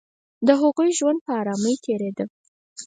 د 0.47 0.49
هغوی 0.61 0.89
ژوند 0.97 1.19
په 1.25 1.31
آرامۍ 1.41 1.75
تېرېده 1.83 2.25